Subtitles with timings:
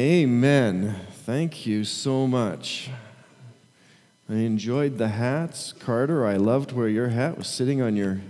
[0.00, 0.96] Amen.
[1.26, 2.88] Thank you so much.
[4.30, 5.74] I enjoyed the hats.
[5.78, 8.22] Carter, I loved where your hat was sitting on your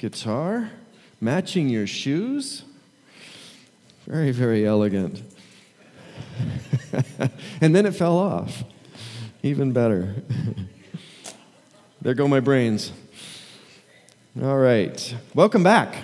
[0.00, 0.72] guitar,
[1.20, 2.64] matching your shoes.
[4.04, 5.22] Very, very elegant.
[7.60, 8.64] and then it fell off.
[9.44, 10.16] Even better.
[12.02, 12.90] there go my brains.
[14.42, 15.14] All right.
[15.34, 15.94] Welcome back.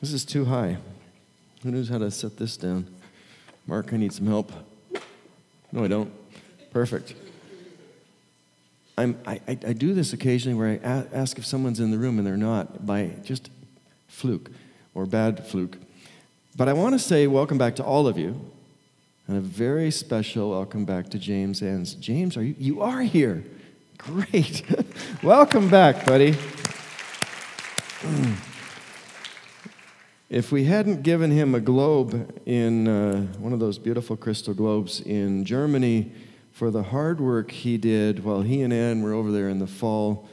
[0.00, 0.78] This is too high.
[1.62, 2.97] Who knows how to set this down?
[3.68, 4.50] Mark, I need some help.
[5.72, 6.10] No, I don't.
[6.72, 7.14] Perfect.
[8.96, 12.26] I'm, I, I, do this occasionally where I ask if someone's in the room and
[12.26, 13.50] they're not by just
[14.08, 14.50] fluke
[14.94, 15.76] or bad fluke.
[16.56, 18.40] But I want to say welcome back to all of you.
[19.28, 21.92] And a very special welcome back to James Enns.
[21.94, 23.44] James, are you, you are here.
[23.98, 24.64] Great.
[25.22, 26.34] welcome back, buddy.
[30.30, 35.00] If we hadn't given him a globe in uh, one of those beautiful crystal globes
[35.00, 36.12] in Germany
[36.52, 39.66] for the hard work he did while he and Anne were over there in the
[39.66, 40.28] fall,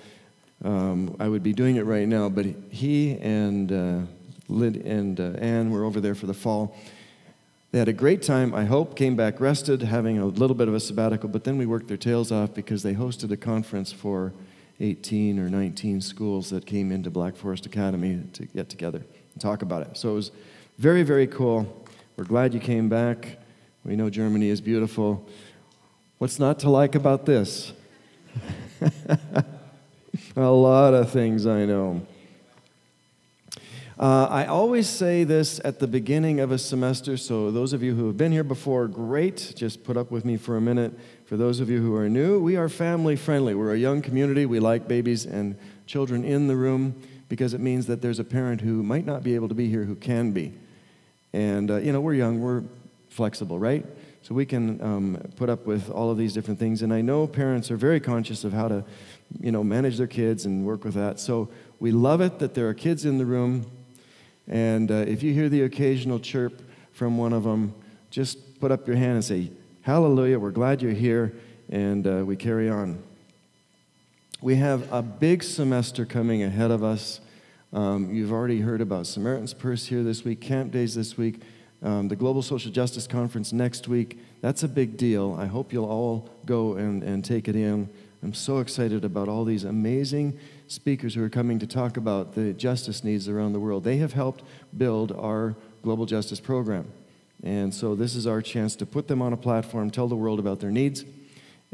[0.66, 2.28] um, I would be doing it right now.
[2.28, 4.00] But he and uh,
[4.50, 6.76] Lyd and uh, Anne were over there for the fall.
[7.72, 10.74] They had a great time, I hope, came back rested, having a little bit of
[10.74, 14.34] a sabbatical, but then we worked their tails off because they hosted a conference for
[14.82, 19.06] 18 or 19 schools that came into Black Forest Academy to get together
[19.36, 19.98] and talk about it.
[19.98, 20.32] So it was
[20.80, 21.86] very, very cool.
[22.18, 23.38] We're glad you came back.
[23.84, 25.28] We know Germany is beautiful.
[26.18, 27.74] What's not to like about this?
[30.36, 32.02] a lot of things I know.
[33.98, 37.96] Uh, I always say this at the beginning of a semester, so those of you
[37.96, 39.54] who have been here before, great.
[39.56, 40.94] Just put up with me for a minute.
[41.26, 43.56] For those of you who are new, we are family friendly.
[43.56, 44.46] We're a young community.
[44.46, 48.62] We like babies and children in the room because it means that there's a parent
[48.62, 50.54] who might not be able to be here who can be.
[51.34, 52.64] And, uh, you know, we're young, we're
[53.10, 53.86] flexible, right?
[54.22, 56.82] So we can um, put up with all of these different things.
[56.82, 58.84] And I know parents are very conscious of how to,
[59.40, 61.20] you know, manage their kids and work with that.
[61.20, 61.50] So
[61.80, 63.66] we love it that there are kids in the room
[64.48, 66.62] and uh, if you hear the occasional chirp
[66.94, 67.74] from one of them,
[68.12, 69.52] just put up your hand and say,
[69.82, 71.34] Hallelujah, we're glad you're here,
[71.70, 73.02] and uh, we carry on.
[74.42, 77.20] We have a big semester coming ahead of us.
[77.76, 81.42] Um, you've already heard about Samaritan's Purse here this week, Camp Days this week,
[81.84, 84.18] um, the Global Social Justice Conference next week.
[84.40, 85.36] That's a big deal.
[85.38, 87.90] I hope you'll all go and, and take it in.
[88.24, 92.54] I'm so excited about all these amazing speakers who are coming to talk about the
[92.54, 93.84] justice needs around the world.
[93.84, 94.44] They have helped
[94.78, 95.54] build our
[95.84, 96.90] global justice program.
[97.44, 100.40] And so this is our chance to put them on a platform, tell the world
[100.40, 101.04] about their needs,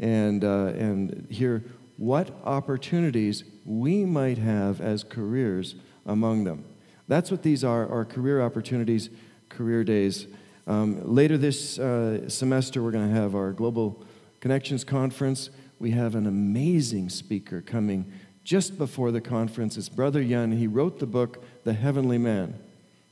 [0.00, 1.62] and, uh, and hear
[1.96, 5.76] what opportunities we might have as careers
[6.06, 6.64] among them.
[7.08, 9.10] That's what these are, our career opportunities,
[9.48, 10.26] career days.
[10.66, 14.04] Um, later this uh, semester, we're going to have our Global
[14.40, 15.50] Connections Conference.
[15.78, 18.12] We have an amazing speaker coming
[18.44, 19.76] just before the conference.
[19.76, 20.52] It's Brother Yun.
[20.52, 22.58] He wrote the book, The Heavenly Man.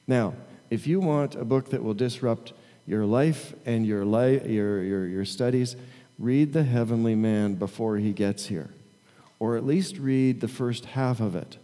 [0.06, 0.34] Now,
[0.70, 2.52] if you want a book that will disrupt
[2.86, 5.76] your life and your, li- your, your, your studies,
[6.18, 8.70] read The Heavenly Man before he gets here,
[9.38, 11.58] or at least read the first half of it.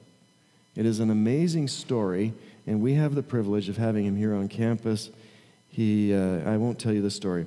[0.77, 2.35] It is an amazing story,
[2.67, 5.09] and we have the privilege of having him here on campus.
[5.71, 7.47] He, uh, I won't tell you the story.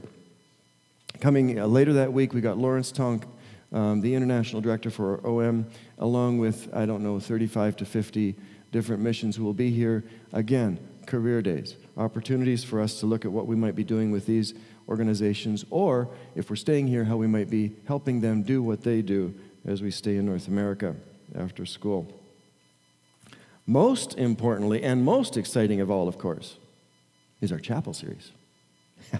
[1.19, 3.23] Coming uh, later that week, we got Lawrence Tong,
[3.71, 5.67] um, the international director for OM,
[5.99, 8.35] along with, I don't know, 35 to 50
[8.71, 10.03] different missions who will be here.
[10.33, 14.25] Again, career days, opportunities for us to look at what we might be doing with
[14.25, 14.55] these
[14.87, 19.03] organizations, or if we're staying here, how we might be helping them do what they
[19.03, 19.35] do
[19.67, 20.95] as we stay in North America
[21.37, 22.18] after school.
[23.69, 26.57] Most importantly, and most exciting of all, of course,
[27.39, 28.31] is our chapel series.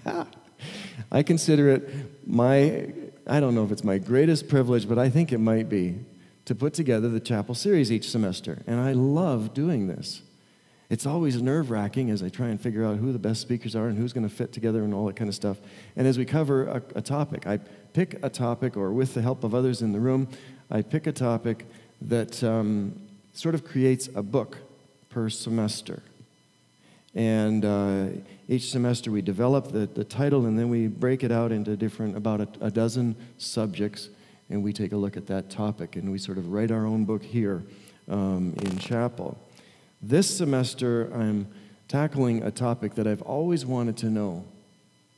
[1.12, 2.92] I consider it my,
[3.28, 6.00] I don't know if it's my greatest privilege, but I think it might be
[6.46, 8.64] to put together the chapel series each semester.
[8.66, 10.24] And I love doing this.
[10.90, 13.86] It's always nerve wracking as I try and figure out who the best speakers are
[13.86, 15.58] and who's going to fit together and all that kind of stuff.
[15.96, 17.58] And as we cover a, a topic, I
[17.94, 20.28] pick a topic, or with the help of others in the room,
[20.72, 21.68] I pick a topic
[22.02, 23.00] that um,
[23.34, 24.58] sort of creates a book
[25.10, 26.02] per semester.
[27.16, 28.08] And uh,
[28.48, 32.16] each semester we develop the, the title and then we break it out into different,
[32.16, 34.10] about a, a, dozen subjects,
[34.50, 37.06] and we take a look at that topic and we sort of write our own
[37.06, 37.64] book here
[38.08, 39.38] um, in chapel.
[40.02, 41.48] This semester I'm
[41.88, 44.46] tackling a topic that I've always wanted to know.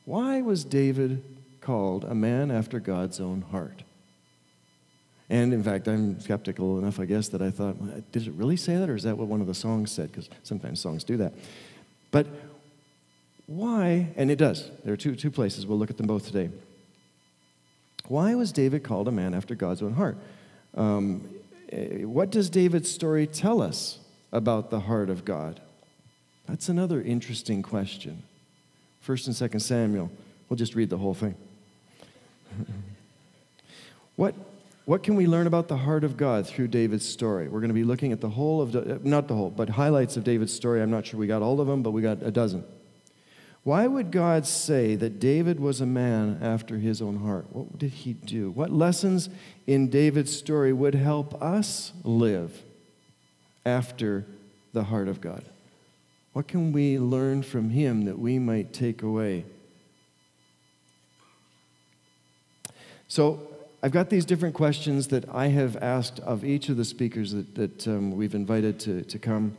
[0.06, 1.22] Why was David
[1.60, 3.82] called a man after God's own heart?
[5.32, 7.74] And in fact, I'm skeptical enough, I guess, that I thought,
[8.12, 10.12] did it really say that, or is that what one of the songs said?
[10.12, 11.32] Because sometimes songs do that.
[12.10, 12.26] But
[13.46, 16.50] Why, and it does, there are two, two places, we'll look at them both today.
[18.08, 20.18] Why was David called a man after God's own heart?
[20.74, 21.26] Um,
[21.70, 24.00] eh, what does David's story tell us
[24.32, 25.60] about the heart of God?
[26.46, 28.22] That's another interesting question.
[29.00, 30.10] First and Second Samuel.
[30.50, 31.36] We'll just read the whole thing.
[34.16, 34.34] what,
[34.84, 37.48] what can we learn about the heart of God through David's story?
[37.48, 40.16] We're going to be looking at the whole of, uh, not the whole, but highlights
[40.16, 40.82] of David's story.
[40.82, 42.64] I'm not sure we got all of them, but we got a dozen.
[43.64, 47.46] Why would God say that David was a man after his own heart?
[47.50, 48.50] What did he do?
[48.50, 49.28] What lessons
[49.68, 52.62] in David's story would help us live
[53.64, 54.26] after
[54.72, 55.44] the heart of God?
[56.32, 59.44] What can we learn from him that we might take away?
[63.06, 63.51] So,
[63.84, 67.54] I've got these different questions that I have asked of each of the speakers that,
[67.56, 69.56] that um, we've invited to, to come.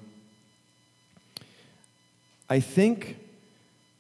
[2.50, 3.18] I think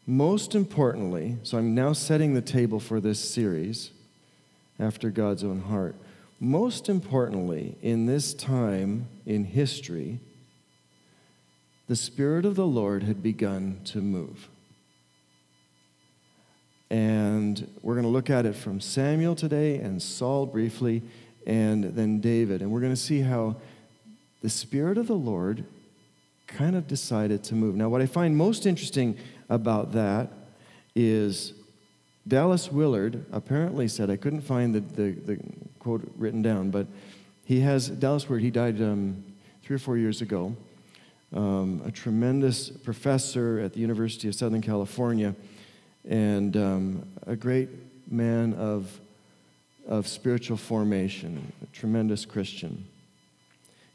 [0.07, 3.91] most importantly, so I'm now setting the table for this series
[4.79, 5.95] after God's own heart.
[6.39, 10.19] Most importantly, in this time in history,
[11.87, 14.47] the Spirit of the Lord had begun to move.
[16.93, 21.01] And we're going to look at it from Samuel today and Saul briefly,
[21.47, 22.61] and then David.
[22.61, 23.55] And we're going to see how
[24.43, 25.65] the Spirit of the Lord
[26.45, 27.73] kind of decided to move.
[27.73, 29.17] Now, what I find most interesting
[29.49, 30.29] about that
[30.93, 31.53] is
[32.27, 35.39] Dallas Willard apparently said, I couldn't find the, the, the
[35.79, 36.85] quote written down, but
[37.43, 39.23] he has, Dallas Willard, he died um,
[39.63, 40.55] three or four years ago,
[41.33, 45.33] um, a tremendous professor at the University of Southern California,
[46.07, 47.69] and um, a great
[48.09, 48.99] man of,
[49.87, 52.85] of spiritual formation, a tremendous Christian.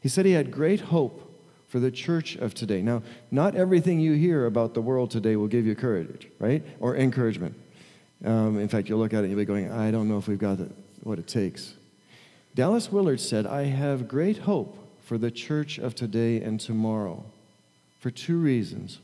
[0.01, 1.25] He said he had great hope
[1.67, 2.81] for the church of today.
[2.81, 6.63] Now, not everything you hear about the world today will give you courage, right?
[6.79, 7.55] Or encouragement.
[8.25, 10.27] Um, in fact, you'll look at it and you'll be going, I don't know if
[10.27, 10.69] we've got the,
[11.03, 11.75] what it takes.
[12.55, 17.23] Dallas Willard said, I have great hope for the church of today and tomorrow
[17.99, 18.99] for two reasons.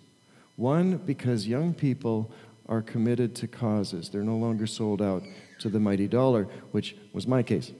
[0.55, 2.31] One, because young people
[2.67, 5.23] are committed to causes, they're no longer sold out
[5.59, 7.71] to the mighty dollar, which was my case.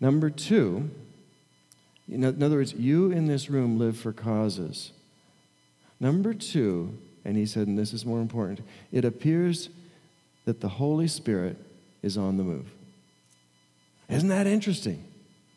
[0.00, 0.90] Number two,
[2.08, 4.92] in other words, you in this room live for causes.
[5.98, 8.60] Number two, and he said, and this is more important,
[8.92, 9.70] it appears
[10.44, 11.56] that the Holy Spirit
[12.02, 12.66] is on the move.
[14.08, 15.04] Isn't that interesting?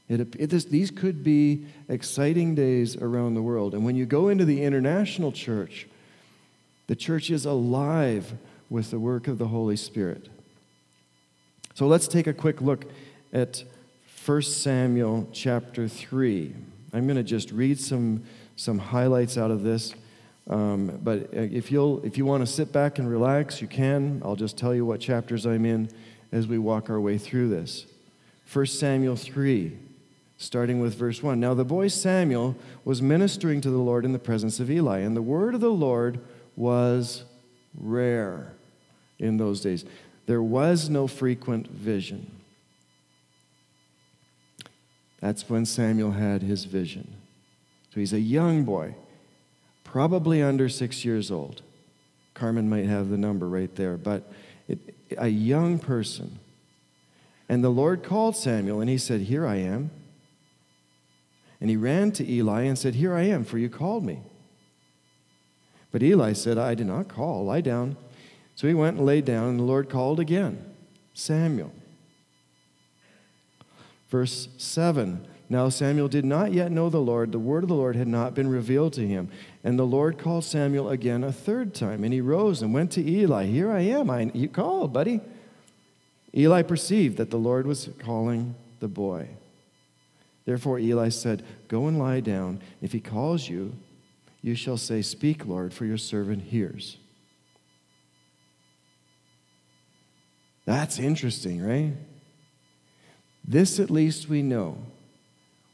[0.07, 3.75] It, it, this, these could be exciting days around the world.
[3.75, 5.87] And when you go into the international church,
[6.89, 8.33] the church is alive
[8.67, 10.27] with the work of the Holy Spirit.
[11.75, 12.85] So let's take a quick look
[13.31, 13.63] at
[14.25, 16.51] 1 Samuel chapter 3.
[16.91, 18.23] I'm going to just read some,
[18.55, 19.93] some highlights out of this.
[20.49, 24.19] Um, but if, you'll, if you want to sit back and relax, you can.
[24.25, 25.91] I'll just tell you what chapters I'm in
[26.31, 27.85] as we walk our way through this.
[28.51, 29.77] 1 Samuel 3,
[30.39, 31.39] starting with verse 1.
[31.39, 35.15] Now the boy Samuel was ministering to the Lord in the presence of Eli, and
[35.15, 36.19] the word of the Lord
[36.59, 37.23] was
[37.79, 38.51] rare
[39.17, 39.85] in those days.
[40.25, 42.29] There was no frequent vision.
[45.21, 47.15] That's when Samuel had his vision.
[47.93, 48.95] So he's a young boy,
[49.83, 51.61] probably under six years old.
[52.33, 54.31] Carmen might have the number right there, but
[54.67, 54.79] it,
[55.17, 56.39] a young person.
[57.47, 59.91] And the Lord called Samuel, and he said, Here I am.
[61.61, 64.19] And he ran to Eli and said, Here I am, for you called me.
[65.91, 67.45] But Eli said, I did not call.
[67.45, 67.97] Lie down.
[68.55, 70.63] So he went and lay down, and the Lord called again,
[71.13, 71.71] Samuel.
[74.09, 77.95] Verse 7 Now Samuel did not yet know the Lord, the word of the Lord
[77.95, 79.29] had not been revealed to him.
[79.63, 83.07] And the Lord called Samuel again a third time, and he rose and went to
[83.07, 83.45] Eli.
[83.45, 84.09] Here I am.
[84.09, 85.21] I, you called, buddy.
[86.35, 89.29] Eli perceived that the Lord was calling the boy.
[90.45, 92.61] Therefore Eli said, Go and lie down.
[92.81, 93.73] If he calls you,
[94.41, 96.97] you shall say, Speak, Lord, for your servant hears.
[100.65, 101.93] That's interesting, right?
[103.45, 104.77] This at least we know.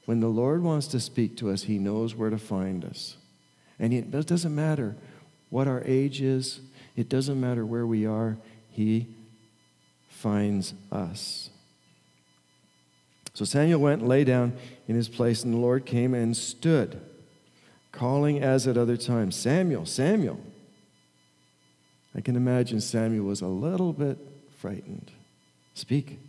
[0.06, 3.18] When the Lord wants to speak to us, He knows where to find us.
[3.80, 4.96] And it doesn't matter
[5.50, 6.62] what our age is,
[6.96, 8.38] it doesn't matter where we are,
[8.70, 9.08] He
[10.10, 11.50] finds us.
[13.34, 14.54] So Samuel went and lay down
[14.88, 17.02] in his place, and the Lord came and stood,
[17.96, 20.40] calling as at other times, Samuel, Samuel.
[22.16, 24.18] I can imagine Samuel was a little bit
[24.58, 25.12] frightened.
[25.74, 26.20] Speak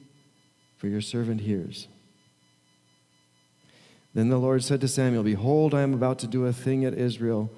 [0.77, 1.89] for your servant hears.
[4.15, 6.95] Then the Lord said to Samuel, Behold, I am about to do a thing at
[6.95, 7.51] Israel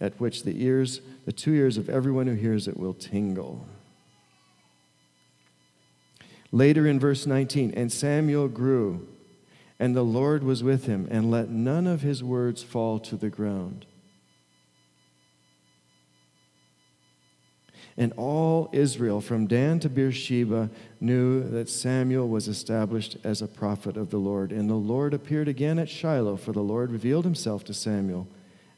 [0.00, 3.66] at which the ears, the two ears of everyone who hears it will tingle.
[6.50, 9.08] Later in verse 19, and Samuel grew,
[9.78, 13.30] and the Lord was with him, and let none of his words fall to the
[13.30, 13.86] ground.
[17.96, 23.98] And all Israel, from Dan to Beersheba, knew that Samuel was established as a prophet
[23.98, 24.50] of the Lord.
[24.50, 28.26] And the Lord appeared again at Shiloh, for the Lord revealed himself to Samuel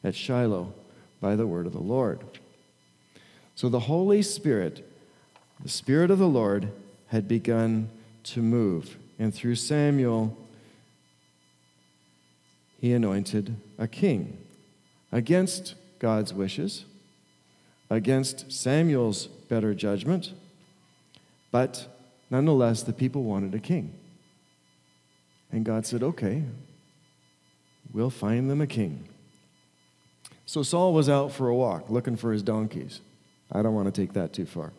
[0.02, 0.74] at Shiloh
[1.20, 2.24] by the word of the Lord.
[3.54, 4.84] So the Holy Spirit,
[5.62, 6.68] the Spirit of the Lord,
[7.06, 7.88] had begun
[8.24, 8.96] to move.
[9.18, 10.36] And through Samuel,
[12.84, 14.36] he anointed a king
[15.10, 16.84] against God's wishes
[17.88, 20.34] against Samuel's better judgment,
[21.50, 21.86] but
[22.28, 23.94] nonetheless, the people wanted a king.
[25.50, 26.42] And God said, okay,
[27.90, 29.08] we'll find them a king.
[30.44, 33.00] So Saul was out for a walk looking for his donkeys.
[33.50, 34.74] I don't want to take that too far.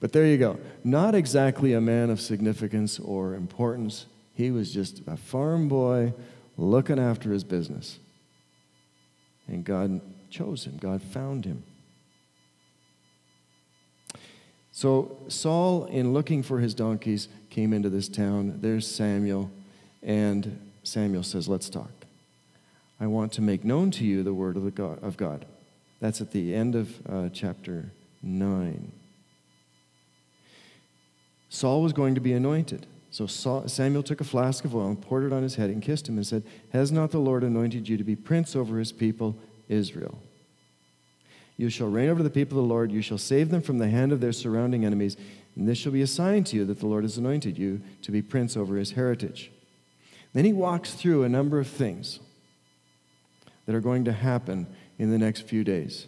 [0.00, 0.58] But there you go.
[0.82, 4.06] Not exactly a man of significance or importance.
[4.32, 6.14] He was just a farm boy
[6.56, 7.98] looking after his business.
[9.46, 11.64] And God chose him, God found him.
[14.72, 18.60] So Saul, in looking for his donkeys, came into this town.
[18.60, 19.50] There's Samuel,
[20.02, 21.90] and Samuel says, Let's talk.
[23.00, 25.46] I want to make known to you the word of, the God, of God.
[26.00, 27.90] That's at the end of uh, chapter
[28.22, 28.92] 9.
[31.48, 32.86] Saul was going to be anointed.
[33.10, 36.08] So Samuel took a flask of oil and poured it on his head and kissed
[36.08, 39.36] him and said, Has not the Lord anointed you to be prince over his people,
[39.68, 40.22] Israel?
[41.56, 42.92] You shall reign over the people of the Lord.
[42.92, 45.16] You shall save them from the hand of their surrounding enemies.
[45.56, 48.12] And this shall be a sign to you that the Lord has anointed you to
[48.12, 49.50] be prince over his heritage.
[50.32, 52.20] Then he walks through a number of things
[53.66, 56.06] that are going to happen in the next few days.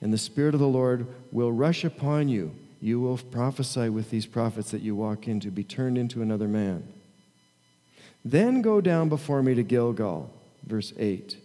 [0.00, 2.56] And the Spirit of the Lord will rush upon you.
[2.80, 6.86] You will prophesy with these prophets that you walk into, be turned into another man.
[8.24, 10.30] Then go down before me to Gilgal,
[10.66, 11.36] verse 8.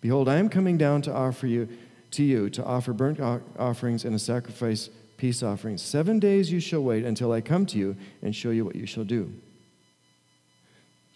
[0.00, 1.68] Behold, I am coming down to offer you
[2.12, 3.20] to you to offer burnt
[3.58, 5.82] offerings and a sacrifice peace offerings.
[5.82, 8.86] Seven days you shall wait until I come to you and show you what you
[8.86, 9.32] shall do.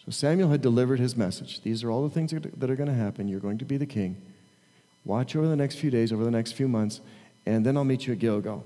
[0.04, 1.60] So Samuel had delivered his message.
[1.62, 3.28] These are all the things that are going to happen.
[3.28, 4.20] You're going to be the king.
[5.04, 7.00] Watch over the next few days, over the next few months,
[7.46, 8.64] and then I'll meet you at Gilgal.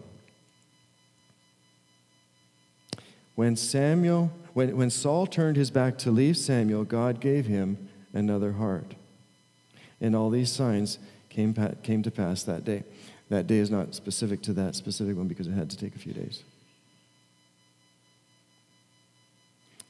[3.35, 8.53] When Samuel, when, when Saul turned his back to leave Samuel, God gave him another
[8.53, 8.95] heart.
[10.01, 10.99] And all these signs
[11.29, 12.85] came, came to pass that day.
[13.31, 15.99] That day is not specific to that specific one because it had to take a
[15.99, 16.43] few days.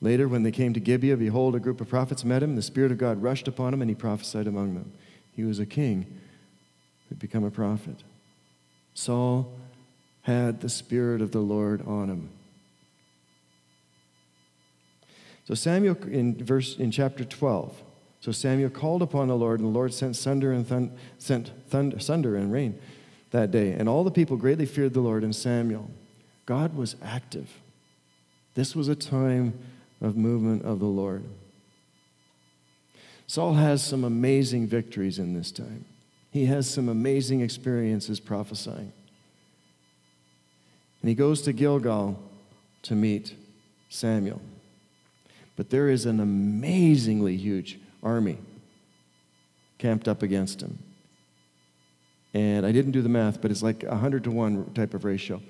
[0.01, 2.57] Later, when they came to Gibeah, behold, a group of prophets met him.
[2.57, 4.93] The Spirit of God rushed upon him, and he prophesied among them.
[5.35, 6.21] He was a king
[7.09, 8.03] who'd become a prophet.
[8.93, 9.53] Saul
[10.23, 12.31] had the Spirit of the Lord on him.
[15.45, 17.83] So Samuel in verse in chapter 12
[18.25, 21.99] so Samuel called upon the Lord, and the Lord sent thunder and, thun- sent thunder,
[21.99, 22.81] thunder and rain
[23.33, 23.73] that day.
[23.73, 25.91] And all the people greatly feared the Lord and Samuel.
[26.47, 27.51] God was active.
[28.55, 29.59] This was a time
[30.01, 31.23] of movement of the Lord.
[33.27, 35.85] Saul has some amazing victories in this time.
[36.31, 38.95] He has some amazing experiences prophesying.
[41.03, 42.19] And he goes to Gilgal
[42.85, 43.35] to meet
[43.91, 44.41] Samuel.
[45.57, 48.39] But there is an amazingly huge army
[49.79, 50.79] camped up against him.
[52.33, 55.05] And I didn't do the math, but it's like a 100 to 1 type of
[55.05, 55.41] ratio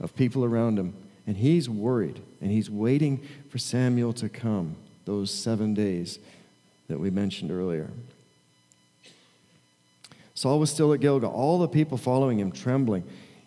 [0.00, 0.94] of people around him.
[1.26, 6.18] And he's worried, and he's waiting for Samuel to come those seven days
[6.88, 7.90] that we mentioned earlier.
[10.34, 13.04] Saul was still at Gilgal, all the people following him, trembling.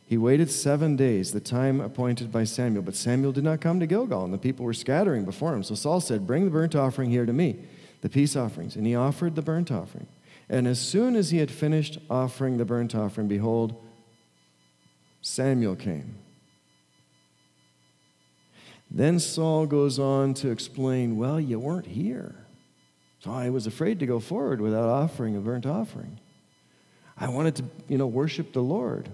[0.08, 2.82] He waited seven days, the time appointed by Samuel.
[2.82, 5.64] But Samuel did not come to Gilgal, and the people were scattering before him.
[5.64, 7.60] So Saul said, Bring the burnt offering here to me
[8.02, 10.08] the peace offerings, and he offered the burnt offering.
[10.48, 13.76] And as soon as he had finished offering the burnt offering, behold,
[15.22, 16.16] Samuel came.
[18.90, 22.34] Then Saul goes on to explain, Well, you weren't here.
[23.20, 26.18] So I was afraid to go forward without offering a burnt offering.
[27.18, 29.10] I wanted to, you know, worship the Lord.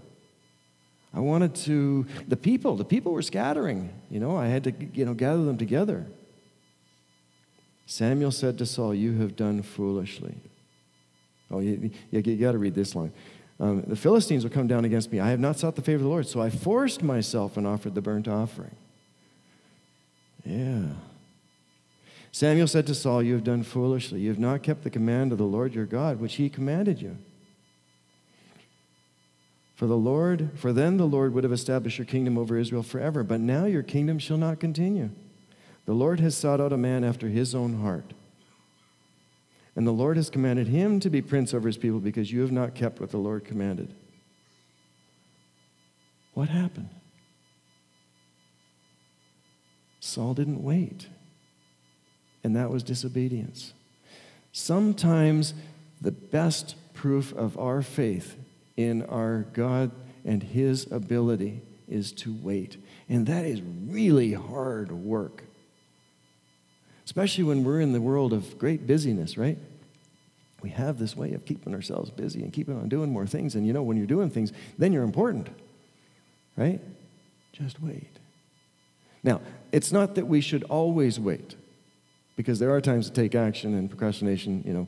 [1.14, 3.94] I wanted to, the people, the people were scattering.
[4.10, 6.08] You know, I had to, you know, gather them together.
[7.86, 10.36] Samuel said to Saul, You have done foolishly.
[11.52, 13.12] Oh, you, you, you got to read this line.
[13.60, 15.20] Um, the Philistines will come down against me.
[15.20, 17.94] I have not sought the favor of the Lord, so I forced myself and offered
[17.94, 18.76] the burnt offering.
[20.44, 20.86] Yeah.
[22.32, 24.22] Samuel said to Saul, You have done foolishly.
[24.22, 27.18] You have not kept the command of the Lord your God, which he commanded you.
[29.84, 33.22] For the Lord, for then the Lord would have established your kingdom over Israel forever,
[33.22, 35.10] but now your kingdom shall not continue.
[35.86, 38.14] The Lord has sought out a man after his own heart.
[39.76, 42.52] And the Lord has commanded him to be prince over his people because you have
[42.54, 43.94] not kept what the Lord commanded.
[46.34, 46.88] What happened?
[50.00, 51.10] Saul didn't wait
[52.42, 53.74] and that was disobedience.
[54.54, 55.54] Sometimes
[56.00, 58.38] the best proof of our faith
[58.78, 59.92] in our God
[60.26, 62.78] and His ability is to wait.
[63.10, 65.44] And that is really hard work,
[67.06, 69.58] especially when we're in the world of great busyness, right?
[70.62, 73.56] We have this way of keeping ourselves busy and keeping on doing more things.
[73.56, 75.50] And you know, when you're doing things, then you're important,
[76.56, 76.80] right?
[77.52, 78.10] Just wait.
[79.24, 81.56] Now, it's not that we should always wait
[82.36, 84.88] because there are times to take action and procrastination, you know,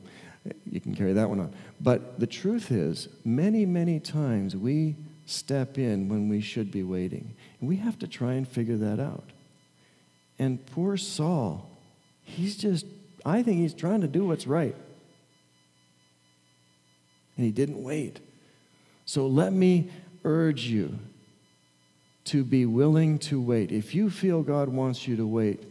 [0.70, 1.54] you can carry that one on.
[1.80, 7.34] But the truth is, many, many times we step in when we should be waiting.
[7.60, 9.24] And we have to try and figure that out.
[10.38, 11.68] And poor Saul,
[12.22, 12.86] he's just,
[13.24, 14.76] I think he's trying to do what's right.
[17.36, 18.20] And he didn't wait.
[19.04, 19.90] So let me
[20.24, 20.98] urge you
[22.26, 23.70] to be willing to wait.
[23.70, 25.62] If you feel God wants you to wait,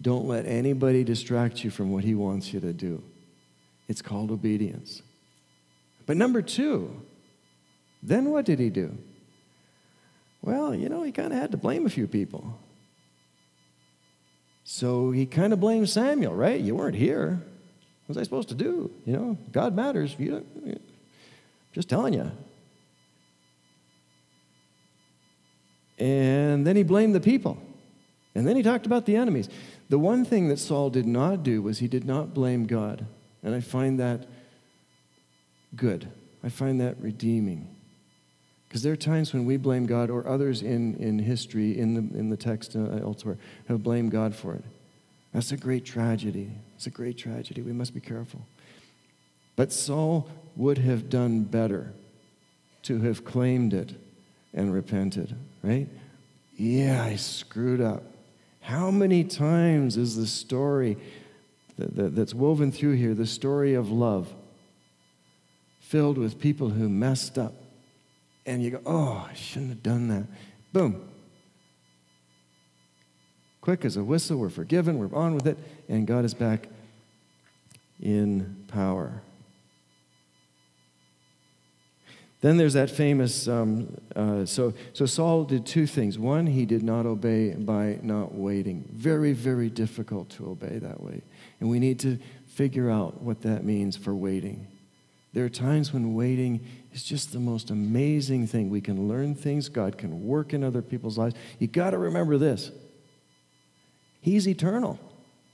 [0.00, 3.02] don't let anybody distract you from what he wants you to do.
[3.90, 5.02] It's called obedience.
[6.06, 7.02] But number two,
[8.04, 8.96] then what did he do?
[10.42, 12.56] Well, you know, he kind of had to blame a few people.
[14.62, 16.60] So he kind of blamed Samuel, right?
[16.60, 17.42] You weren't here.
[18.06, 18.92] What was I supposed to do?
[19.04, 20.14] You know, God matters.
[20.16, 20.46] You
[21.72, 22.30] just telling you.
[25.98, 27.58] And then he blamed the people.
[28.36, 29.48] And then he talked about the enemies.
[29.88, 33.04] The one thing that Saul did not do was he did not blame God.
[33.42, 34.26] And I find that
[35.76, 36.08] good.
[36.44, 37.68] I find that redeeming.
[38.68, 42.18] Because there are times when we blame God, or others in, in history, in the,
[42.18, 43.36] in the text uh, elsewhere,
[43.68, 44.64] have blamed God for it.
[45.34, 46.50] That's a great tragedy.
[46.76, 47.62] It's a great tragedy.
[47.62, 48.40] We must be careful.
[49.56, 51.92] But Saul would have done better
[52.84, 53.94] to have claimed it
[54.54, 55.88] and repented, right?
[56.56, 58.02] Yeah, I screwed up.
[58.60, 60.96] How many times is the story
[61.80, 64.32] that's woven through here, the story of love,
[65.80, 67.54] filled with people who messed up?
[68.46, 70.24] And you go, oh, I shouldn't have done that.
[70.72, 71.08] Boom.
[73.60, 76.68] Quick as a whistle, we're forgiven, we're on with it, and God is back
[78.02, 79.22] in power.
[82.40, 86.18] Then there's that famous, um, uh, so, so Saul did two things.
[86.18, 88.88] One, he did not obey by not waiting.
[88.92, 91.20] Very, very difficult to obey that way.
[91.60, 94.66] And we need to figure out what that means for waiting.
[95.34, 98.70] There are times when waiting is just the most amazing thing.
[98.70, 101.34] We can learn things, God can work in other people's lives.
[101.58, 102.70] You got to remember this
[104.22, 104.98] He's eternal,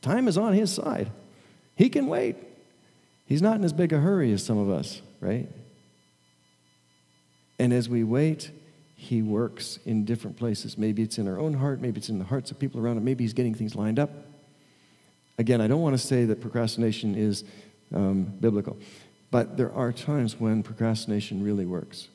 [0.02, 1.10] time is on His side.
[1.74, 2.36] He can wait.
[3.26, 5.48] He's not in as big a hurry as some of us, right?
[7.58, 8.50] And as we wait,
[8.94, 10.76] He works in different places.
[10.76, 13.02] Maybe it's in our own heart, maybe it's in the hearts of people around it,
[13.02, 14.10] maybe He's getting things lined up.
[15.38, 17.44] Again, I don't want to say that procrastination is
[17.94, 18.78] um, biblical,
[19.30, 22.08] but there are times when procrastination really works.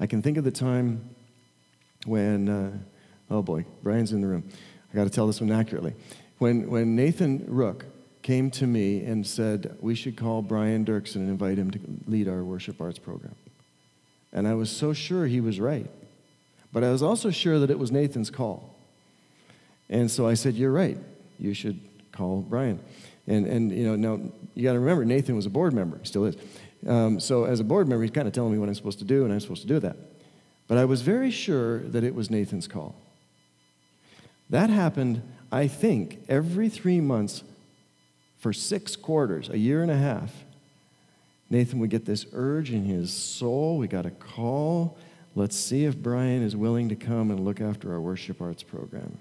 [0.00, 1.10] I can think of the time
[2.06, 2.78] when, uh,
[3.30, 4.48] oh boy, Brian's in the room.
[4.92, 5.94] I got to tell this one accurately.
[6.38, 7.86] When, when Nathan Rook
[8.22, 12.28] came to me and said, we should call Brian Dirksen and invite him to lead
[12.28, 13.34] our worship arts program.
[14.36, 15.90] And I was so sure he was right.
[16.70, 18.76] But I was also sure that it was Nathan's call.
[19.88, 20.98] And so I said, You're right.
[21.38, 21.80] You should
[22.12, 22.78] call Brian.
[23.26, 24.22] And, and you know, now
[24.54, 26.36] you got to remember, Nathan was a board member, he still is.
[26.86, 29.04] Um, so as a board member, he's kind of telling me what I'm supposed to
[29.04, 29.96] do, and I'm supposed to do that.
[30.68, 32.94] But I was very sure that it was Nathan's call.
[34.50, 37.42] That happened, I think, every three months
[38.38, 40.44] for six quarters, a year and a half.
[41.48, 43.78] Nathan would get this urge in his soul.
[43.78, 44.98] We got a call.
[45.34, 49.18] Let's see if Brian is willing to come and look after our worship arts program.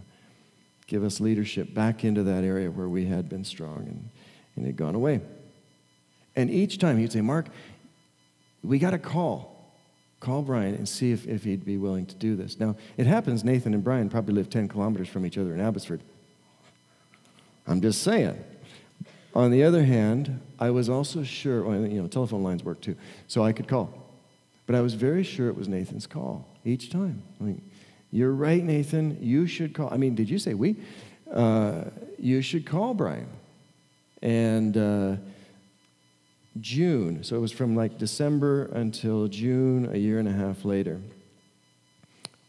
[0.87, 4.09] Give us leadership back into that area where we had been strong and,
[4.55, 5.21] and had gone away.
[6.35, 7.47] And each time he'd say, Mark,
[8.63, 9.73] we got a call.
[10.19, 12.59] Call Brian and see if, if he'd be willing to do this.
[12.59, 16.01] Now, it happens Nathan and Brian probably live 10 kilometers from each other in Abbotsford.
[17.67, 18.43] I'm just saying.
[19.35, 22.95] On the other hand, I was also sure, well, you know, telephone lines work too,
[23.27, 23.93] so I could call.
[24.65, 27.21] But I was very sure it was Nathan's call each time.
[27.41, 27.61] I mean,
[28.11, 29.17] you're right, Nathan.
[29.21, 29.93] You should call.
[29.93, 30.77] I mean, did you say we?
[31.31, 31.85] Uh,
[32.17, 33.27] you should call Brian.
[34.21, 35.15] And uh,
[36.61, 41.01] June, so it was from like December until June, a year and a half later.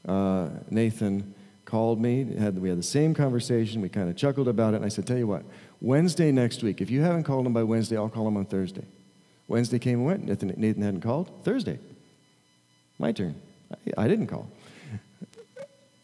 [0.06, 4.72] Uh, Nathan called me, had, we had the same conversation, we kind of chuckled about
[4.72, 5.42] it, and I said, Tell you what,
[5.80, 8.84] Wednesday next week, if you haven't called him by Wednesday, I'll call him on Thursday.
[9.48, 11.30] Wednesday came and went, Nathan, Nathan hadn't called.
[11.44, 11.78] Thursday,
[12.98, 13.40] my turn.
[13.70, 14.50] I, I didn't call.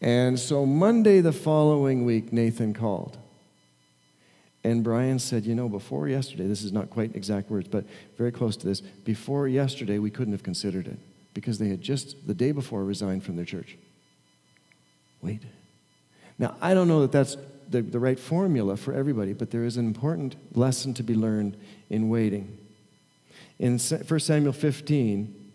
[0.01, 3.17] And so Monday the following week, Nathan called.
[4.65, 7.85] And Brian said, You know, before yesterday, this is not quite exact words, but
[8.17, 10.99] very close to this, before yesterday, we couldn't have considered it
[11.33, 13.77] because they had just the day before resigned from their church.
[15.21, 15.41] Wait.
[16.37, 17.37] Now, I don't know that that's
[17.73, 21.57] the, the right formula for everybody, but there is an important lesson to be learned
[21.89, 22.57] in waiting.
[23.59, 25.51] In 1 Samuel 15,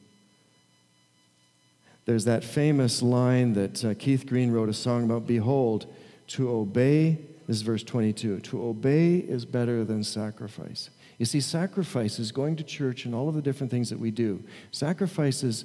[2.04, 5.86] there's that famous line that uh, Keith Green wrote a song about Behold,
[6.28, 8.40] to obey this is verse 22.
[8.40, 10.90] To obey is better than sacrifice.
[11.16, 14.44] You see, sacrifices, going to church and all of the different things that we do,
[14.70, 15.64] sacrifices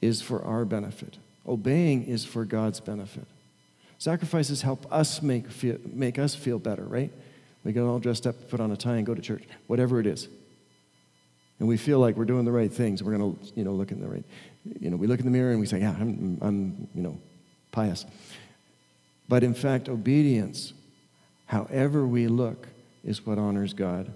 [0.00, 1.18] is for our benefit.
[1.46, 3.26] Obeying is for God's benefit.
[4.00, 7.12] Sacrifices help us make, feel, make us feel better, right?
[7.62, 10.06] We get all dressed up, put on a tie, and go to church, whatever it
[10.06, 10.26] is.
[11.60, 13.00] And we feel like we're doing the right things.
[13.00, 14.24] We're going to, you know, look in the right,
[14.80, 17.20] you know, we look in the mirror and we say, yeah, I'm, I'm you know,
[17.70, 18.04] pious.
[19.28, 20.72] But in fact, obedience
[21.50, 22.68] however we look,
[23.02, 24.12] is what honors God.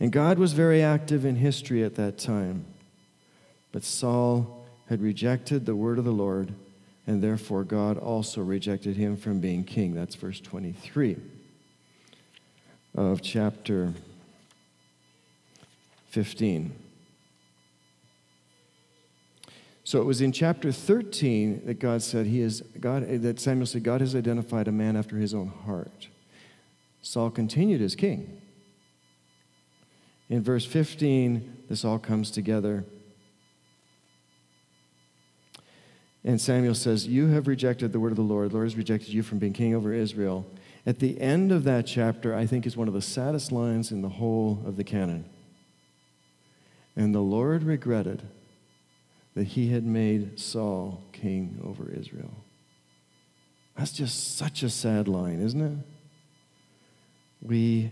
[0.00, 2.64] And God was very active in history at that time.
[3.70, 6.54] But Saul had rejected the word of the Lord,
[7.06, 9.94] and therefore God also rejected him from being king.
[9.94, 11.16] That's verse 23
[12.94, 13.92] of chapter
[16.08, 16.74] 15.
[19.86, 23.82] So it was in chapter 13 that God said he is God that Samuel said
[23.82, 26.08] God has identified a man after his own heart.
[27.02, 28.40] Saul continued as king.
[30.30, 32.84] In verse 15, this all comes together.
[36.24, 38.50] And Samuel says, You have rejected the word of the Lord.
[38.50, 40.46] The Lord has rejected you from being king over Israel.
[40.86, 44.02] At the end of that chapter, I think is one of the saddest lines in
[44.02, 45.26] the whole of the canon.
[46.96, 48.22] And the Lord regretted
[49.34, 52.30] that he had made Saul king over Israel.
[53.76, 55.78] That's just such a sad line, isn't it?
[57.42, 57.90] We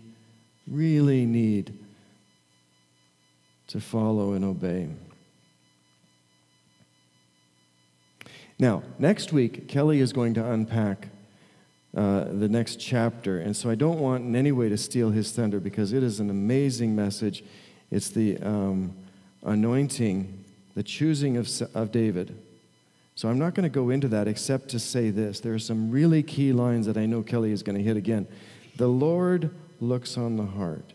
[0.69, 1.79] really need
[3.69, 4.89] to follow and obey.
[8.63, 11.09] Now, next week, Kelly is going to unpack
[11.97, 15.33] uh, the next chapter, and so I don't want in any way to steal his
[15.33, 17.43] thunder because it is an amazing message.
[17.91, 18.95] It's the um,
[19.43, 20.45] anointing
[20.77, 22.39] the choosing of, of David.
[23.17, 25.41] So I'm not going to go into that except to say this.
[25.41, 28.29] There are some really key lines that I know Kelly is going to hit again.
[28.77, 30.93] The Lord looks on the heart.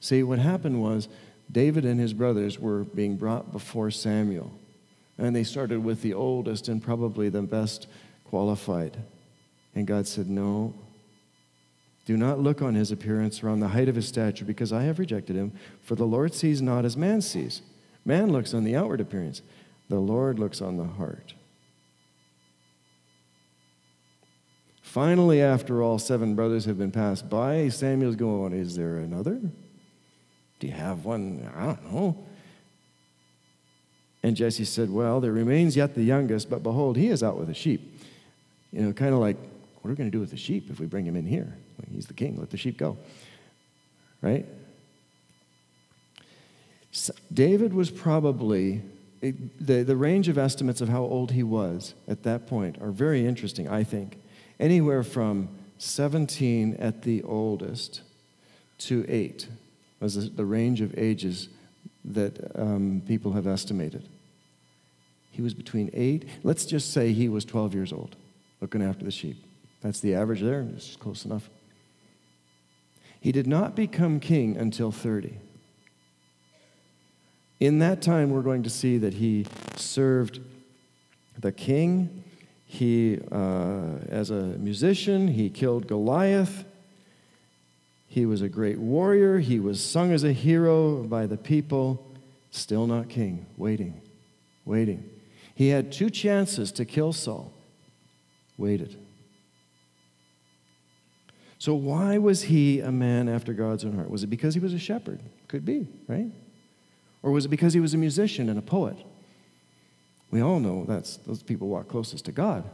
[0.00, 1.08] See, what happened was
[1.52, 4.52] David and his brothers were being brought before Samuel,
[5.18, 7.86] and they started with the oldest and probably the best
[8.24, 8.96] qualified.
[9.74, 10.74] And God said, No,
[12.04, 14.82] do not look on his appearance or on the height of his stature, because I
[14.82, 15.52] have rejected him.
[15.82, 17.62] For the Lord sees not as man sees.
[18.04, 19.42] Man looks on the outward appearance,
[19.88, 21.34] the Lord looks on the heart.
[24.82, 29.40] Finally, after all seven brothers have been passed by, Samuel's going, Is there another?
[30.60, 31.50] Do you have one?
[31.56, 32.24] I don't know.
[34.24, 37.48] And Jesse said, Well, there remains yet the youngest, but behold, he is out with
[37.48, 38.00] the sheep.
[38.72, 39.36] You know, kind of like,
[39.82, 41.54] what are we going to do with the sheep if we bring him in here?
[41.92, 42.96] He's the king, let the sheep go.
[44.22, 44.46] Right?
[47.30, 48.80] David was probably,
[49.20, 53.26] the, the range of estimates of how old he was at that point are very
[53.26, 54.18] interesting, I think.
[54.58, 58.00] Anywhere from 17 at the oldest
[58.78, 59.48] to 8
[60.00, 61.50] was the range of ages
[62.06, 64.08] that um, people have estimated.
[65.34, 68.14] He was between 8, let's just say he was 12 years old,
[68.60, 69.36] looking after the sheep.
[69.80, 71.50] That's the average there, it's close enough.
[73.18, 75.36] He did not become king until 30.
[77.58, 79.44] In that time, we're going to see that he
[79.74, 80.38] served
[81.40, 82.22] the king.
[82.64, 86.64] He, uh, as a musician, he killed Goliath.
[88.06, 89.40] He was a great warrior.
[89.40, 92.06] He was sung as a hero by the people.
[92.52, 94.00] Still not king, waiting,
[94.64, 95.10] waiting.
[95.54, 97.52] He had two chances to kill Saul,
[98.58, 98.96] waited.
[101.58, 104.10] So, why was he a man after God's own heart?
[104.10, 105.20] Was it because he was a shepherd?
[105.48, 106.30] Could be, right?
[107.22, 108.98] Or was it because he was a musician and a poet?
[110.30, 112.68] We all know that's those people walk closest to God.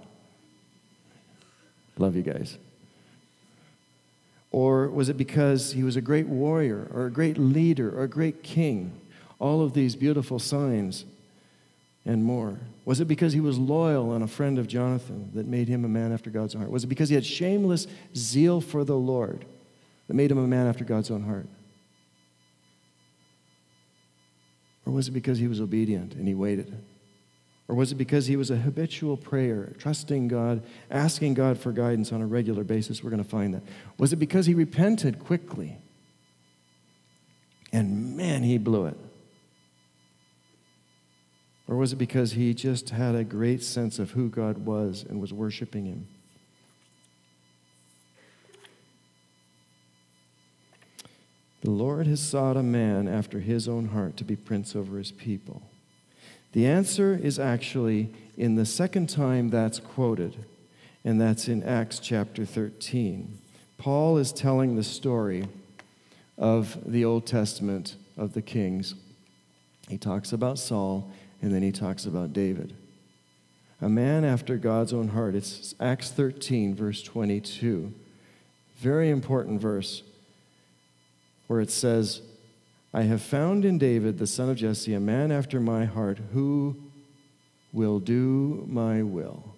[1.99, 2.57] Love you guys.
[4.51, 8.09] Or was it because he was a great warrior or a great leader or a
[8.09, 8.99] great king?
[9.39, 11.05] All of these beautiful signs
[12.05, 12.59] and more.
[12.85, 15.89] Was it because he was loyal and a friend of Jonathan that made him a
[15.89, 16.73] man after God's own heart?
[16.73, 17.87] Was it because he had shameless
[18.17, 19.45] zeal for the Lord
[20.09, 21.47] that made him a man after God's own heart?
[24.87, 26.77] Or was it because he was obedient and he waited?
[27.69, 32.11] Or was it because he was a habitual prayer, trusting God, asking God for guidance
[32.13, 33.05] on a regular basis?
[33.05, 33.63] We're going to find that.
[33.97, 35.77] Was it because he repented quickly?
[37.73, 38.97] And man, he blew it.
[41.71, 45.21] Or was it because he just had a great sense of who God was and
[45.21, 46.09] was worshiping him?
[51.61, 55.13] The Lord has sought a man after his own heart to be prince over his
[55.13, 55.63] people.
[56.55, 60.45] The answer is actually in the second time that's quoted,
[61.05, 63.39] and that's in Acts chapter 13.
[63.79, 65.47] Paul is telling the story
[66.37, 68.97] of the Old Testament of the kings.
[69.89, 72.75] He talks about Saul, and then he talks about David.
[73.81, 75.35] A man after God's own heart.
[75.35, 77.93] It's Acts 13, verse 22.
[78.77, 80.03] Very important verse
[81.47, 82.21] where it says,
[82.93, 86.77] I have found in David, the son of Jesse, a man after my heart who
[87.73, 89.55] will do my will.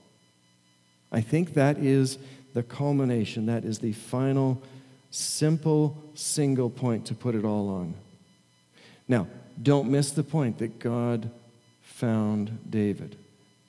[1.11, 2.19] I think that is
[2.55, 4.63] the culmination, that is the final,
[5.11, 7.95] simple, single point to put it all on.
[9.09, 9.27] Now,
[9.61, 11.31] don't miss the point that God
[12.03, 13.15] found David.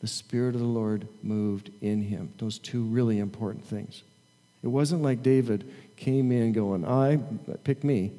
[0.02, 2.34] The Spirit of the Lord moved in him.
[2.40, 4.02] Those two really important things.
[4.64, 7.20] It wasn't like David came in going, I,
[7.64, 8.12] pick me.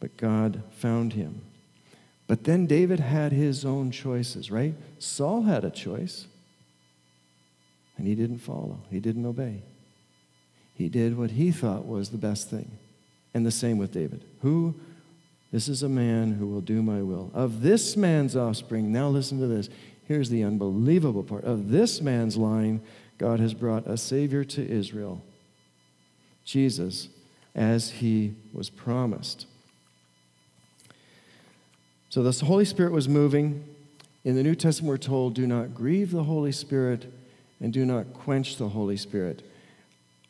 [0.00, 1.40] But God found him.
[2.26, 4.74] But then David had his own choices, right?
[4.98, 6.26] Saul had a choice,
[7.96, 9.62] and he didn't follow, he didn't obey.
[10.74, 12.72] He did what he thought was the best thing.
[13.34, 14.24] And the same with David.
[14.42, 14.74] Who?
[15.50, 17.30] This is a man who will do my will.
[17.32, 19.68] Of this man's offspring, now listen to this.
[20.04, 21.44] Here's the unbelievable part.
[21.44, 22.82] Of this man's line,
[23.16, 25.22] God has brought a Savior to Israel,
[26.44, 27.08] Jesus,
[27.54, 29.46] as he was promised.
[32.10, 33.64] So the Holy Spirit was moving.
[34.24, 37.12] In the New Testament, we're told, do not grieve the Holy Spirit
[37.60, 39.42] and do not quench the Holy Spirit.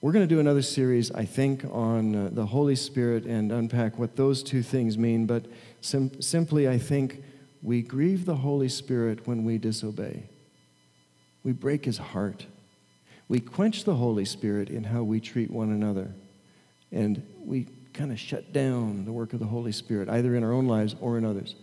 [0.01, 3.99] We're going to do another series, I think, on uh, the Holy Spirit and unpack
[3.99, 5.27] what those two things mean.
[5.27, 5.47] But
[5.81, 7.25] sim- simply, I think
[7.65, 10.23] we grieve the Holy Spirit when we disobey.
[11.43, 12.47] We break his heart.
[13.27, 16.13] We quench the Holy Spirit in how we treat one another.
[16.93, 20.53] And we kind of shut down the work of the Holy Spirit, either in our
[20.53, 21.57] own lives or in others.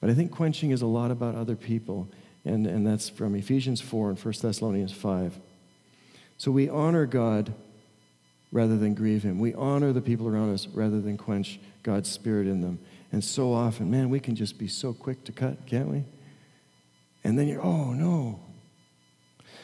[0.00, 2.08] But I think quenching is a lot about other people,
[2.44, 5.38] and, and that's from Ephesians 4 and 1 Thessalonians 5.
[6.38, 7.54] So we honor God
[8.52, 9.38] rather than grieve Him.
[9.38, 12.78] We honor the people around us rather than quench God's Spirit in them.
[13.12, 16.04] And so often, man, we can just be so quick to cut, can't we?
[17.22, 18.40] And then you're, oh no.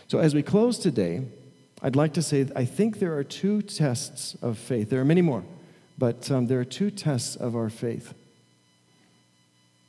[0.08, 1.24] So as we close today,
[1.82, 4.90] I'd like to say I think there are two tests of faith.
[4.90, 5.44] There are many more,
[5.98, 8.14] but um, there are two tests of our faith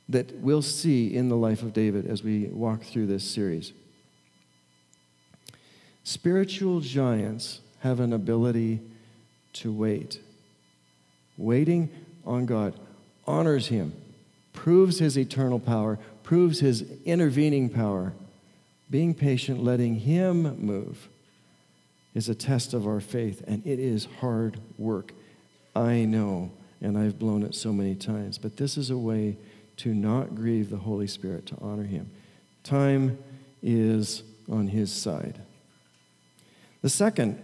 [0.08, 3.72] that we'll see in the life of David as we walk through this series.
[6.04, 8.80] Spiritual giants have an ability
[9.54, 10.20] to wait.
[11.36, 11.90] Waiting
[12.24, 12.74] on God
[13.26, 13.92] honors him,
[14.52, 18.12] proves his eternal power, proves his intervening power.
[18.90, 21.08] Being patient, letting him move,
[22.14, 25.12] is a test of our faith, and it is hard work.
[25.74, 29.38] I know, and I've blown it so many times, but this is a way
[29.78, 32.10] to not grieve the Holy Spirit, to honor Him.
[32.62, 33.18] Time
[33.62, 35.40] is on His side.
[36.82, 37.40] The second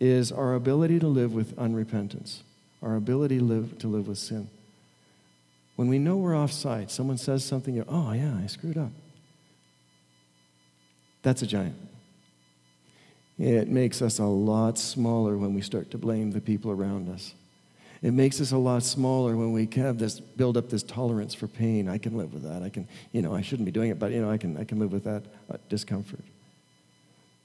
[0.00, 2.40] is our ability to live with unrepentance,
[2.82, 4.50] our ability to live, to live with sin.
[5.76, 8.90] When we know we're offside, someone says something, oh, yeah, I screwed up.
[11.22, 11.76] That's a giant.
[13.38, 17.34] It makes us a lot smaller when we start to blame the people around us.
[18.02, 21.46] It makes us a lot smaller when we have this build up this tolerance for
[21.46, 21.88] pain.
[21.88, 22.62] I can live with that.
[22.62, 24.64] I can, you know, I shouldn't be doing it, but you know, I can I
[24.64, 26.24] can live with that uh, discomfort.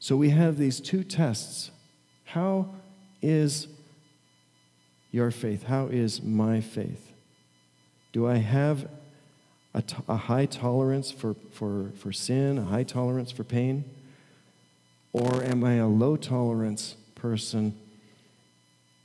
[0.04, 1.72] So we have these two tests.
[2.26, 2.76] How
[3.22, 3.70] is
[5.14, 5.64] your faith?
[5.64, 7.14] How is my faith?
[8.12, 8.90] Do I have
[9.74, 13.86] a, t- a high tolerance for, for, for sin, a high tolerance for pain?
[15.14, 17.74] Or am I a low tolerance person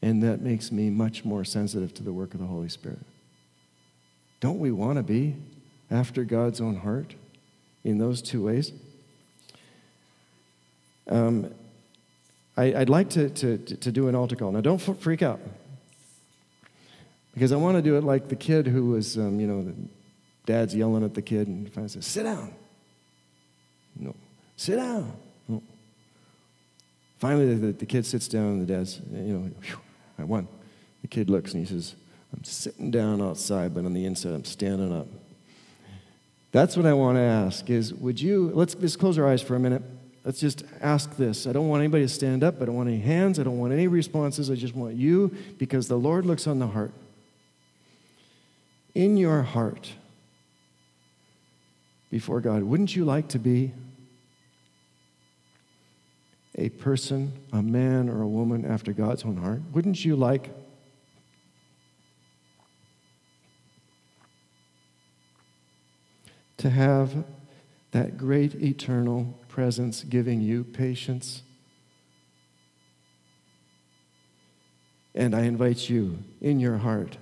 [0.03, 2.99] and that makes me much more sensitive to the work of the Holy Spirit.
[4.41, 5.37] Don't we want to be
[5.93, 7.15] after God's own heart
[7.85, 8.73] in those two ways?
[11.09, 11.55] Um,
[12.57, 14.51] I, would like to, to, to do an altar call.
[14.51, 15.40] Now, don't freak out.
[17.33, 19.75] Because I want to do it like the kid who was, um, you know, the
[20.44, 22.53] dad's yelling at the kid and finally says, Sit down.
[23.97, 24.14] No.
[24.57, 25.12] Sit down.
[25.47, 25.62] No.
[27.21, 29.51] Finally, the, the kid sits down and the dad's, you know,
[30.18, 30.49] I won.
[31.03, 31.94] The kid looks and he says,
[32.35, 35.07] I'm sitting down outside, but on the inside, I'm standing up.
[36.51, 39.55] That's what I want to ask is, would you, let's just close our eyes for
[39.55, 39.83] a minute.
[40.24, 41.46] Let's just ask this.
[41.46, 42.61] I don't want anybody to stand up.
[42.61, 43.38] I don't want any hands.
[43.38, 44.50] I don't want any responses.
[44.50, 46.92] I just want you because the Lord looks on the heart.
[48.94, 49.92] In your heart,
[52.11, 53.72] before God, wouldn't you like to be
[56.57, 59.62] a person, a man or a woman after God's own heart?
[59.72, 60.50] Wouldn't you like
[66.57, 67.24] to have
[67.92, 71.42] that great eternal presence giving you patience.
[75.16, 77.16] And I invite you in your heart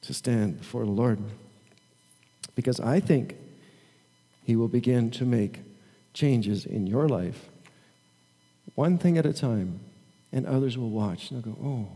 [0.00, 1.18] to stand before the Lord
[2.54, 3.36] because I think
[4.42, 5.60] He will begin to make
[6.14, 7.50] changes in your life,
[8.74, 9.80] one thing at a time,
[10.32, 11.88] and others will watch and they'll go, oh,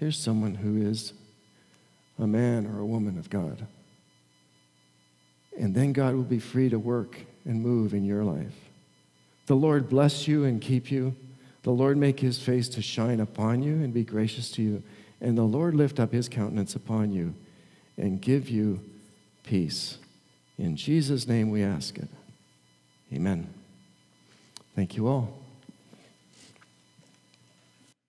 [0.00, 1.12] here's someone who is
[2.18, 3.68] a man or a woman of God.
[5.56, 8.69] And then God will be free to work and move in your life.
[9.50, 11.16] The Lord bless you and keep you.
[11.64, 14.84] The Lord make his face to shine upon you and be gracious to you.
[15.20, 17.34] And the Lord lift up his countenance upon you
[17.96, 18.78] and give you
[19.42, 19.98] peace.
[20.56, 22.06] In Jesus' name we ask it.
[23.12, 23.52] Amen.
[24.76, 25.39] Thank you all.